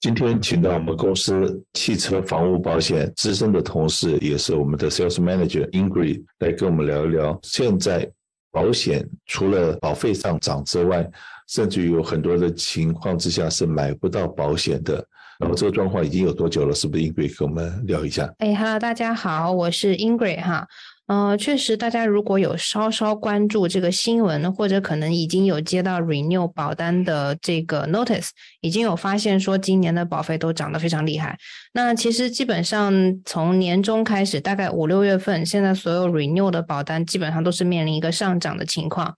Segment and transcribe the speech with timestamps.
[0.00, 7.38] 今天请到我们公司汽车房屋保险资深的同事，也是我们的 Sales Manager Ingrid 来跟我们聊一聊。
[7.42, 8.10] 现在
[8.50, 11.06] 保险除了保费上涨之外，
[11.48, 15.06] 甚至于有很多的情况之下是买不到保险的。
[15.38, 16.74] 然后这个状况已经有多久了？
[16.74, 18.32] 是不是 Ingrid 跟我们聊一下？
[18.38, 20.66] 哎哈喽，大家好，我是 Ingrid 哈。
[21.10, 28.28] 呃，确实，大家如果有稍稍关注这个新闻，或者可能已经有接到 renew 保单的这个 notice，
[28.60, 31.36] 已经有发现说今年的保费都涨得非常厉害。
[31.72, 32.94] 那其实基本上
[33.24, 39.12] 从年中开始，大概五六月份，现在所有 renew 的保单基本上都是面临一个上涨的情况。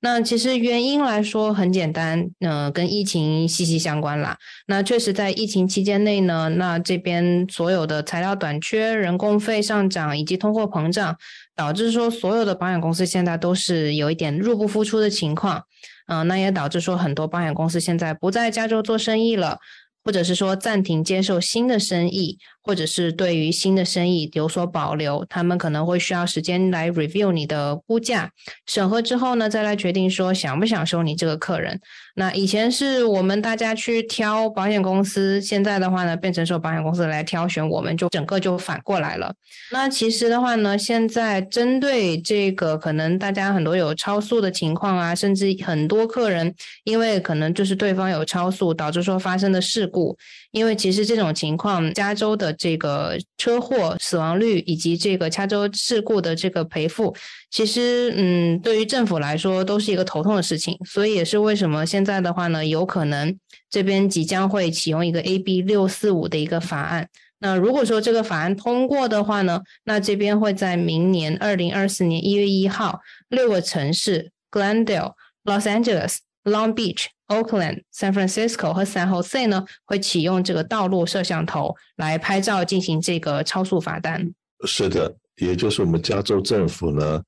[0.00, 4.38] 那其实原因来说很简单，呃，跟疫情息息相关啦。
[4.66, 11.16] 那确实在疫情期间内呢，那这边所有的材料短缺、人工费上涨以及通货膨胀，
[11.56, 15.64] 导致说所有的保险公司现在都是有一点入不敷出的情况。
[16.06, 19.58] 嗯、那也导致说很多保险公司现在不在加州做生意了，
[20.04, 22.38] 或者是说暂停接受新的生意。
[22.68, 28.30] 或者是对于新的生意有所保留，他们可能会需要时间来 review 你的估价，
[28.66, 31.80] 审核之后呢，再来决定说想不想收你这个客人。
[32.16, 39.32] 那以前是我们大家去挑保险公司，现在的话呢，变成说保险公司来挑选，我们就整个就反过来了。
[39.70, 46.52] 那其实的话呢，现在针对这个可能大家很多有超速的情况啊，甚至很多客人
[46.84, 50.18] 因为可能就是对方有超速导致说发生的事故，
[50.50, 52.57] 因为其实这种情况，加州的。
[52.58, 57.14] 这个车祸死亡率以及这个加州事故的这个赔付，
[57.50, 63.34] 其实嗯，对于政府来说都是一个头痛的事情，所以也是为什么现在的话呢，有可能
[63.70, 67.08] 这边即将会启用一个 AB 六四五的一个法案。
[67.40, 75.12] 那如果说这个法案通过的话呢，那这边会在明年二零二四年一月一号，六个城市：Glendale、
[75.44, 76.16] Los Angeles、
[76.48, 77.06] Long Beach。
[77.28, 84.32] Oakland、San Francisco 和 San Jose 呢，会启用这个道路摄像头来拍照进行这个超速罚单。
[84.64, 87.22] 是的，也就是我们加州政府呢，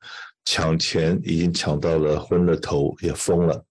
[0.47, 3.63] 抢钱已经抢到了昏了头，也疯了。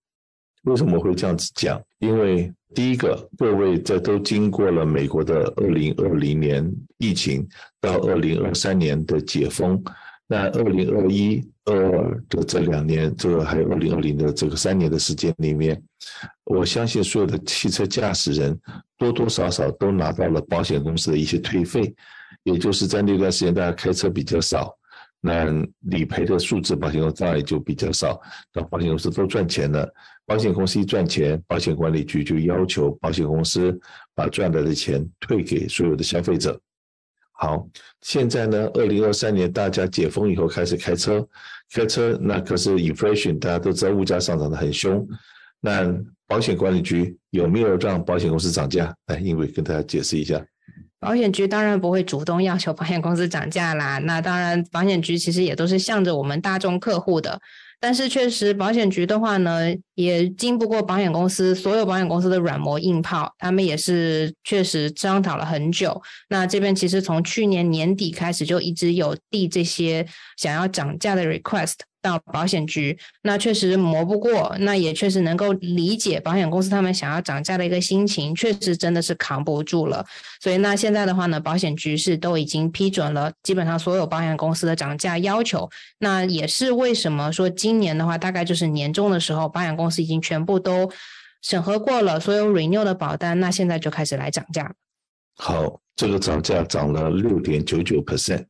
[0.66, 1.81] 为什么会这样子讲？
[1.97, 7.44] 因为第一个，各位这都经过了美国的二零二零年疫情
[7.81, 9.84] 到二零二三年的解封。
[10.28, 15.81] 那二零二一、二二的这两年，这个还有二零二零的这个三年的时间里面，
[16.46, 18.59] 我相信所有的汽车驾驶人
[18.97, 21.94] 多多少少都拿到了保险公司的一些退费，
[22.44, 24.75] 也就是在那段时间大家开车比较少，
[25.22, 25.46] 那
[25.81, 28.19] 理赔的数字保险公司当然就比较少，
[28.53, 29.88] 那保险公司都赚钱了，
[30.25, 33.78] 保险公司一赚钱，保险管理局就要求保险公司
[34.16, 36.59] 把赚来的钱退给所有的消费者。
[37.41, 37.66] 好，
[38.01, 41.25] 现在呢，二零二三年大家解封以后开始开车，
[41.73, 45.07] 开车那可是 inflation，大家都知道物价上涨的很凶。
[45.61, 45.89] 那
[46.28, 48.94] 保险管理局有没有让保险公司涨价？
[49.07, 50.45] 来，英伟跟大家解释一下。
[50.99, 53.99] 保险局当然不会主动要求保险公司涨价啦。
[53.99, 57.39] 那当然，保险局其实也都是向着我们大众客户的。
[57.79, 66.01] 但是确实，保险局的话呢，也经不过保险公司所有保险公司的软磨硬泡，他们也是确实商讨了很久。
[66.29, 70.06] 那这边其实从去年年底开始就一直有递这些
[70.38, 71.75] 想要涨价的 request。
[72.01, 80.06] 到保险局，那确实磨不过，那也确实能够理解保险公司他们想要涨价的一个心情，确实真的是扛不住了。
[80.40, 85.69] 所以那现在的话呢，保险局是都已经批准了，基本上所有保险公司的涨价要求。
[85.97, 90.91] 那也是为什么说今今年的话，大概就是年终的时候，保险公司已经全部都
[91.44, 94.74] 审核过了所有 renew 的保单，那现在就开始来涨价。
[95.35, 98.44] 好，这个涨价涨了六点九九 percent。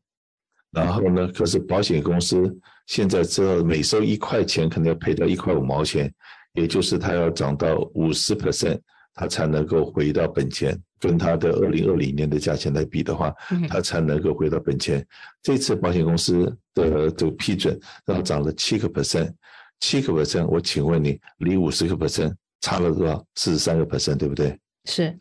[0.71, 6.09] 然后呢，可是保险公司现在这每收一块钱，可能要赔掉一块五毛钱，
[6.53, 8.79] 也就是它要涨到五十 percent，
[9.19, 10.81] 它才能够回到本钱。
[10.97, 13.33] 跟它的二零二零年的价钱来比的话，
[13.69, 15.05] 它才能够回到本钱。
[15.41, 19.31] 这次保险公司的这个批准，然后涨了七个 percent，
[19.79, 23.25] 七个 percent，我请问你，离五十个 percent 差了多少？
[23.35, 24.57] 四十三个 percent，对不对？
[24.85, 25.17] 是。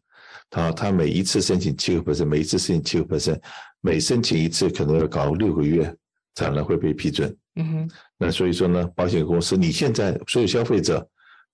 [0.51, 3.41] 他，他每一次申请七个 percent，每一次申请七个 percent，
[3.81, 5.95] 每申请一次可能要搞六个月
[6.35, 7.37] 才能会被批准。
[7.55, 11.09] 嗯哼，那所以说呢，保险公司你现在所有消费者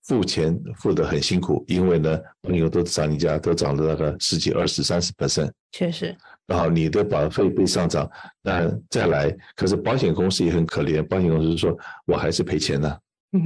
[0.05, 5.51] 付钱付得很辛苦，因为呢，朋友都涨你家都涨了那个十几、二十、三十 percent。
[5.73, 6.15] 确实。
[6.47, 8.09] 然后你的保费被上涨，
[8.43, 12.99] 那再来，可是保险公司也很可怜，保险公司说我还是赔钱呢、啊。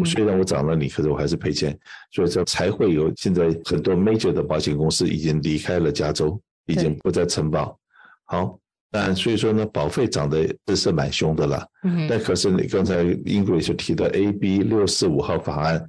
[0.05, 1.79] 虽然我涨了你，可是我还是赔钱，
[2.11, 7.79] 所以这才会有现在很多 major 的保险公司已经离开了加州，已经不再承保。
[8.25, 8.59] 好，
[8.91, 11.67] 但所以说呢，保费涨得这是蛮凶的了。
[11.85, 15.89] 嗯，但可是你刚才 Ingrid 就提到 AB 六四五号法案，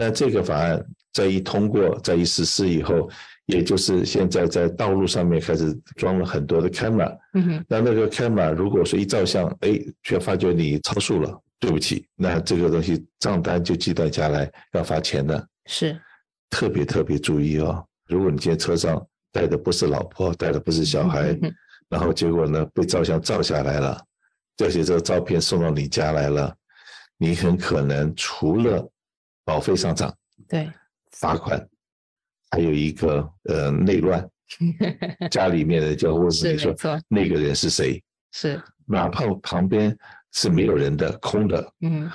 [0.00, 0.82] 那这个法案
[1.12, 3.06] 在一通过，在一实施以后，
[3.44, 15.46] 也就是现在在道路上面开始装了很多的 camera，嗯哼，那那个 camera 如果说一照相，哎，却发觉你超速了，对不起，那这个东西账单就寄到家来，要罚钱的。
[15.66, 16.00] 是，
[16.48, 21.52] 特别特别注意哦，如果你今天车上带的不是老婆，带的不是小孩，嗯、
[21.90, 24.02] 然后结果呢被照相照下来了，
[24.64, 26.56] 而且这个照片送到你家来了，
[27.18, 28.88] 你很可能除了
[29.44, 30.14] 保费上涨，
[30.48, 30.70] 对，
[31.12, 31.66] 罚款。
[32.52, 34.28] 还有一个呃内乱，
[35.30, 36.74] 家里面的就问你说
[37.06, 38.02] 那个人是谁？
[38.32, 39.96] 是哪怕旁边
[40.32, 42.10] 是没有人的空的，嗯，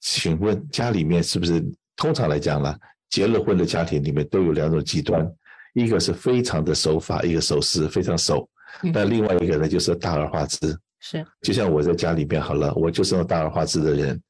[0.00, 1.64] 请问家里面是不是
[1.96, 2.74] 通常来讲呢？
[3.08, 5.26] 结了婚的家庭里面都有两种极端，
[5.72, 8.46] 一个是非常的守法，一个守时非常守，
[8.92, 14.22] 那另外一个呢就是大而化之，是就像我在家里面好了，我就是那大而化之的人，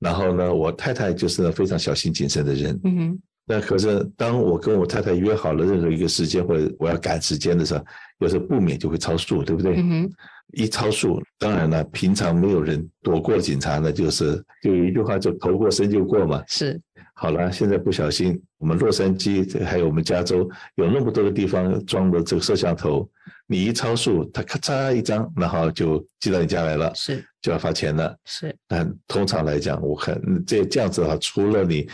[0.00, 3.18] 然后呢，我太太就是非常小心谨慎的人，嗯哼。
[3.46, 7.84] 那可是，当我跟我太太约好了任何一个时间，或者我要赶时间的时候，
[8.20, 9.74] 有时候不免就会超速，对不对？
[9.76, 10.10] 嗯哼。
[10.52, 16.42] 一超速，当然了，平常没有人躲过警察呢，就是就有一句话，就头过身就过嘛。
[16.46, 16.80] 是。
[17.14, 23.06] 好了，现在不小心，我们洛杉矶还有我们加州有那么多的地方装的这个摄像头。
[23.46, 28.16] 你一超速，它咔嚓一张，然后就寄到你家来了，是就要罚钱了。
[28.24, 31.86] 是，但通常来讲，我看这这样子的话，除了你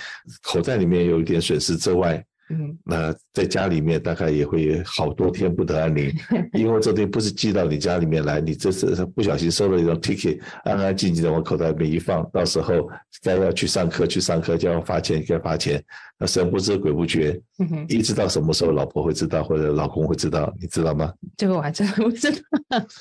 [0.42, 6.12] 口袋里面有一点损失之外，嗯，那在家里面大概也会好多天不得安宁，
[6.54, 12.88] 因为这东西不是寄到你家里面来，你这是不小心收了一张 ticket，安安静静的往口袋里面一放，到时候
[13.22, 15.82] 该要去上课去上课就要罚钱，该罚钱，
[16.18, 17.40] 那神不知鬼不觉，
[17.88, 21.12] 一直到什么时候老婆会知道或者老公会知道，你知道吗？
[21.36, 22.38] 这个我还真不知道。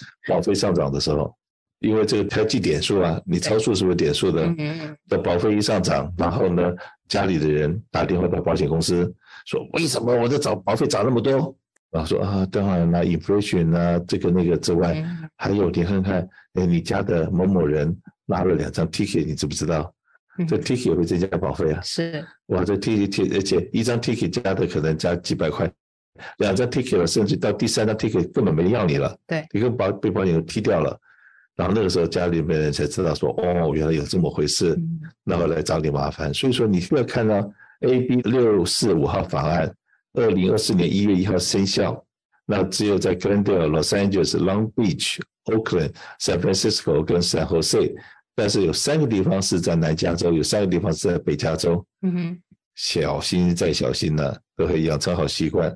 [0.28, 1.32] 保费上涨的时候。
[1.80, 4.50] 因为这个它要计点数啊，你超速是不是点数的？
[5.10, 6.74] 的保费一上涨，然后呢，
[7.08, 9.14] 家里的人打电话到保险公司
[9.46, 11.32] 说：“为什么我的找保费涨那么多？”
[11.92, 15.06] 然后说：“啊，当然啦，inflation 啊，这个那个之外，
[15.38, 19.94] 还有你看看，哎，你家的某某人拿了两张 ticket，你知不知道？
[20.48, 21.80] 这 ticket 也会增加保费啊。
[21.82, 25.72] 是哇，这 ticket，而且一张 ticket 加的可能加几百块，
[26.40, 31.00] 两张 ticket 甚至到第三张 ticket 根本没要你了，对，你跟保被保险人踢掉了。”
[31.56, 34.78] 然后那个时候家里面人才知道说，哦，原来有这么回事，
[35.24, 36.34] 然后来找你麻烦。
[36.34, 37.36] 所以说你需要看到
[37.82, 39.74] AB 六四五号法案，
[40.14, 42.04] 二零二四年一月一号生效。
[42.46, 47.94] 那只有在 Glendale、Los Angeles、Long Beach、Oakland、San Francisco 跟 San Jose，
[48.36, 51.84] 但是有三个地方是在南加州，有三个地方是在北加州。
[52.04, 52.40] 嗯哼，
[52.76, 55.76] 小心再小心呢，都会养成好习惯。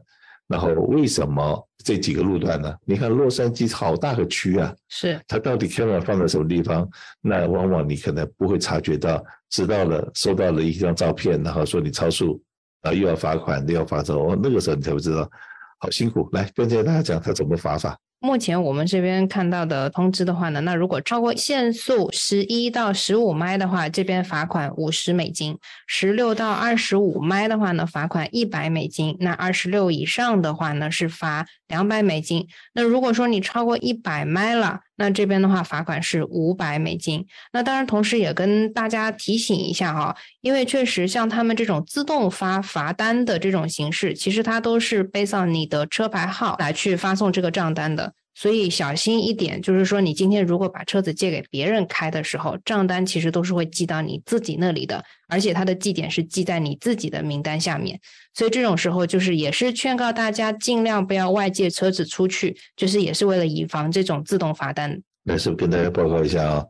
[0.49, 2.75] 然后为什么这几个路段呢？
[2.83, 6.89] 你看洛杉矶好大个区啊，是它到底 camera 放在什么地方？
[7.21, 12.41] 那往往你可能不会察觉到，知道了收到了一张照片，然后说你超速，
[12.81, 15.29] 啊又要罚款又要罚走，哦，那个时候你才会知道，
[15.77, 16.27] 好辛苦。
[16.31, 17.95] 来跟着大家讲他怎么罚法。
[18.21, 25.55] 目前我们这边看到的通知的话呢，那如果超过限速十一到十五迈的话，这边罚款五十美金；
[25.87, 32.45] 十六到二十五迈的话呢，罚款一百美金；那二十六以上的话呢，是罚两百美金。
[32.73, 37.25] 那如果说你超过一百迈了，那这边的话罚款是五百美金。
[37.53, 48.13] 那当然，同时也跟大家提醒一下哈，因为确实像他们这种自动发罚单的这种形式，其实它都是背上你的车牌号来去发送这个账单的。
[48.39, 57.99] 所以小心一点，就是说你今天如果把车子借给别人开的时候，账单其实都是会记到你自己那里的，而且它的记点是记在你自己的名单下面。
[58.33, 64.97] 所以这种时候就是也是劝告大家尽量不要外借车子出去，就是也是为了以防这种自动罚单。
[65.25, 66.65] 来是跟大家报告一下啊。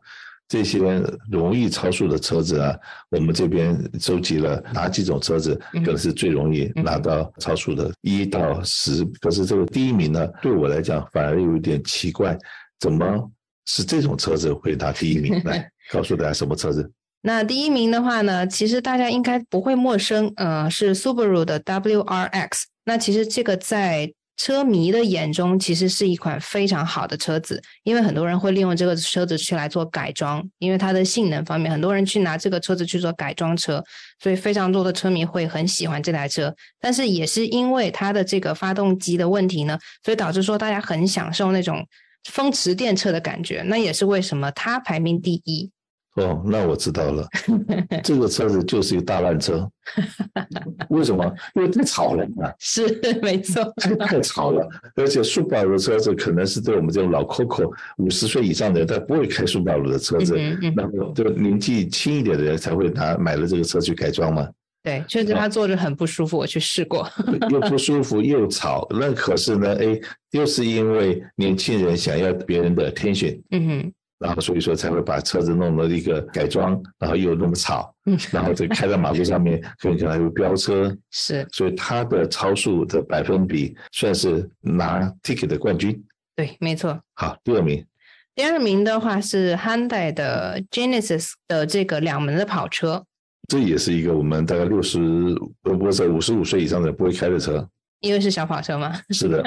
[0.50, 0.80] 这些
[1.30, 2.76] 容易超速的车子啊，
[3.10, 9.04] 我们这边收集了哪几种车子，可能是最容易拿到超速的，一到十。
[9.20, 12.36] 可是这个第一名呢，对我来讲反而有一点奇怪，
[12.80, 13.30] 怎么
[13.66, 15.40] 是这种车子会拿第一名？
[15.44, 16.90] 来 告诉大家什么车子？
[17.22, 22.64] 那第一名的话呢，其实大家应该不会陌生，呃，是 Subaru 的 WRX。
[22.86, 33.84] 那其实这个在车迷的眼中，其实是一款非常好的车子，因为很多人会利用这个车子去来做改装，因为它的性能方面，很多人去拿这个车子去做改装车，
[34.18, 36.54] 所以非常多的车迷会很喜欢这台车。
[36.80, 41.86] 但是也是因为它的这个发动机的问题呢，所以导致说大家很享受那种
[42.30, 45.70] 风驰电掣的感觉，那也是为什么它排名第一。
[46.16, 47.26] 哦，那我知道了，
[48.02, 49.68] 这个车子就是一个大烂车，
[50.88, 51.24] 为什么？
[51.54, 52.52] 因为太吵了嘛。
[52.58, 64.48] 是，没错，太太吵了，而且苏巴鲁的车子可能是对我们这种老 Coco 五十岁以上的人，他不会开苏巴鲁的车子，嗯嗯，那么就年纪轻一点的人才会拿买了这个车去改装嘛。
[64.82, 67.06] 对，确实他坐着很不舒服，我去试过，
[67.50, 68.86] 又不舒服又吵。
[68.90, 70.00] 那可是呢，哎，
[70.30, 85.98] 又是因为年轻人想要别人的 attention，嗯哼，然后所以说才会把车子弄了一个改装，然后又那么吵，嗯，然后这开在马路上面，可能还会飙车， 是，所以他的超速的百分比算是拿 ticket 的冠军。
[86.36, 87.00] 对，没错。
[87.14, 87.82] 好，第二名。
[88.34, 93.04] 第二名的话是 Hyundai 的 Genesis 的这个两门的跑车。
[93.48, 94.98] 这也是一个我们大概六十，
[95.62, 97.66] 不是五十五岁以上的不会开的车，
[98.00, 98.92] 因为是小跑车嘛。
[99.10, 99.42] 是的。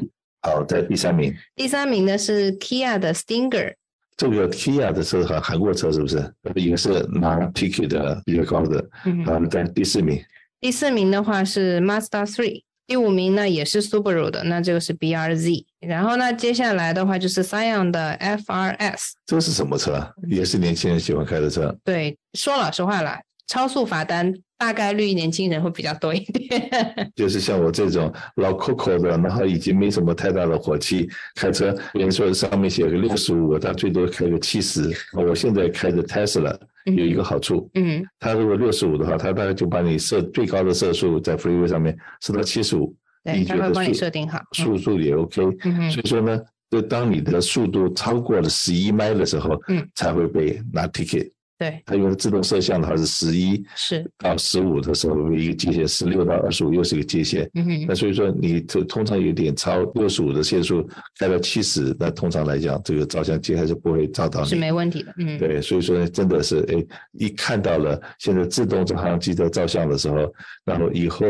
[0.42, 1.34] 好，在第三名。
[1.56, 3.74] 第三名呢是 Kia 的 Stinger。
[4.18, 8.84] 这个 Kia 的车和韩国车是不是也是拿 ticket 的比较高的？
[9.06, 9.24] 嗯。
[9.24, 10.20] 好，在第四名。
[10.60, 12.62] 第四名的话是 Mazda 3。
[12.88, 15.64] 第五名呢也是 Subaru 的，那这个是 BRZ。
[15.80, 19.12] 然后呢，接下来的话就是 Scion 的 FRS。
[19.24, 20.12] 这是什么车？
[20.26, 21.74] 也是年轻人喜欢开的车。
[21.84, 23.20] 对，说老实话啦。
[23.46, 26.70] 超速罚单大概率年轻人会比较多一点，
[27.14, 34.90] 就是像我这种老 Coco 的，然后已经没什么太大的火气，开车别人说上面写个六十五，他最多开个七十。
[35.12, 51.30] 我现在开着 Tesla 有一个好处，嗯，他如果六十五的话，他大概就把你设最高的射速在 Freeway 上面设到七十五，对，他会帮你设定好，速度也 OK，嗯，所以说呢，就当你的速度超过了十一迈的时候，嗯，才会被拿 ticket。
[51.58, 57.50] 对，它用自动摄像的话是十一，是到十五的时候有一个界限，十六到二十五又是一个界限。
[57.54, 60.88] 嗯哼，那所以说你通通常有点超六十五的限速
[61.18, 65.12] 开到七十，那通常来讲这个照相机还是不会照到你，是没问题的。
[65.18, 70.32] 嗯，对，所以说呢，真的是哎，一看到了现在自动照相机在照相的时候，
[70.64, 71.26] 然后以后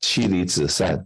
[0.00, 1.00] 妻离子散，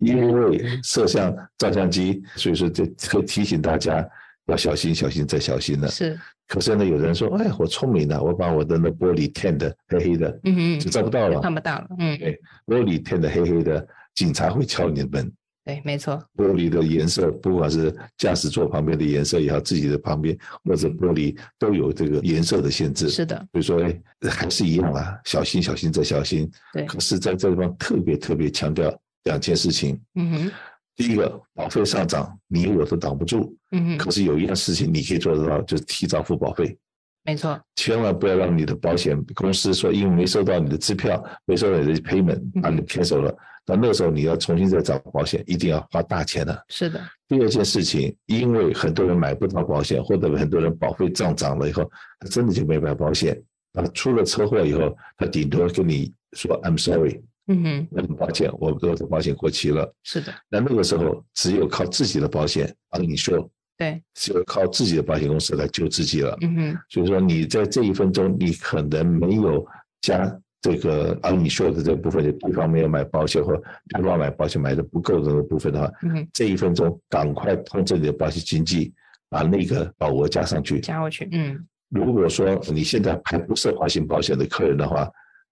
[0.00, 4.04] 因为摄像照相机，所以说这可以提醒大家
[4.46, 5.86] 要小心、小心再小心了。
[5.86, 6.18] 是。
[6.50, 15.32] 可是呢，有人说，哎，我聪明了，我把我的那玻璃贴的黑黑的，嗯哼，就照不到了，看不到了，嗯，对，玻璃贴的黑黑的，警察会敲你的门，
[15.64, 28.92] 对，没错，玻璃的颜色，不管是驾驶座旁边的颜色也好，自己的旁边或者玻璃都有这个颜色的限制，是的，所以说，哎，还是一样啊，小心，小心再小心，对，可是在这地方特别特别强调
[29.22, 30.52] 两件事情，嗯哼。
[30.96, 33.56] 第一个保费上涨，你我都挡不住。
[33.98, 36.76] 可是有一样事情你可以做得到，就是提早付保费。
[37.24, 37.60] 没错。
[37.76, 43.36] 千万不要让你的保险公司说，因为没收到你的支票，没收到你的 payment，把你 cancel 了。
[43.66, 46.64] 那那时候你要重新再找保险，一定要花大钱的。
[46.68, 47.00] 是的。
[47.28, 53.40] 第二件事情，因为很多人买不到保险，或者很多人保费涨涨了以后，他真的就没买保险。
[53.74, 57.22] 啊，出了车祸以后，他顶多跟你说 I'm sorry。
[57.52, 59.92] 嗯哼，那很抱歉，我我的保险过期了。
[60.04, 66.38] 是的，那那个时候只有靠自己的保险帮你说，对，只有靠自己的保险公司来救自己了。
[66.42, 69.66] 嗯哼，所以说你在这一分钟，你可能没有
[70.00, 73.52] 加这个啊你说的这部分，就对方没有买保险或
[73.88, 78.92] 对方买保险买的不够的这个部分的话，嗯哼，这一分钟赶快通知你的保险经纪，
[79.28, 81.28] 把那个保额加上去，加过去。
[81.32, 85.10] 嗯，如果说你现在还不是华信保险的客人的话。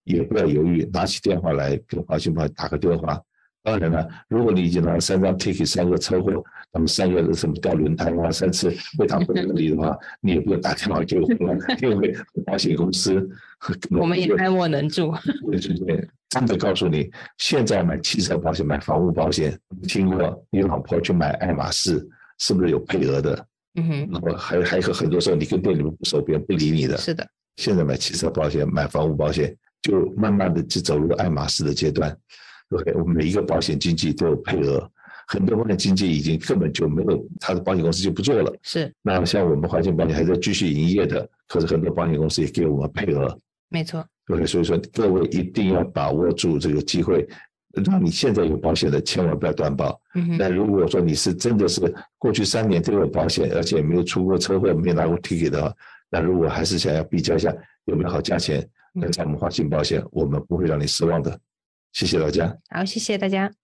[0.09, 3.21] 也不要犹豫，拿起电话来跟华信保险打个电话。
[3.63, 13.29] 当然了，如果你已经拿了三张 ticket，三个车祸，那么三个什么掉轮胎啊，三次被挡不得力的话， 你也不用打电话给我们，因为保险公司
[13.91, 15.13] 我们也爱莫能助。
[15.51, 23.47] 对对对，真的告诉你，现在买汽车保险、买房屋保险，听过你老婆去买爱马仕，是不是有配额的？
[23.75, 24.09] 嗯哼。
[24.11, 26.97] 那么还还有很多时候，你跟店里面不熟，别人不理你的。
[26.97, 27.27] 是的。
[27.57, 29.55] 现在买汽车保险、买房屋保险。
[29.83, 32.15] 就慢慢的就走入爱马仕的阶段
[32.71, 34.91] ，OK，我们每一个保险经纪都有配额，
[35.29, 38.53] 很多保险经纪已经根本就没有，他的保险公司就不做了。
[38.63, 43.39] 是，那像我们华信保险还在继续营业的，可是很多保险公司也给我们配额。
[43.69, 47.27] 没错，OK，所以说各位一定要把握住这个机会，
[47.85, 50.01] 让你现在有保险的千万不要断保。
[50.15, 50.37] 嗯。
[50.39, 51.81] 那如果说你是真的是
[52.19, 55.73] 过去三年都有保险，而且没有出过车祸，没有拿过 ticket 的话，
[56.11, 57.55] 那如果还是想要比较一下
[57.85, 58.69] 有没有好价钱。
[59.01, 61.39] 那在我们华信保险，我们不会让你失望的。
[61.93, 62.57] 谢谢大家。
[62.71, 63.59] 好，谢谢大家。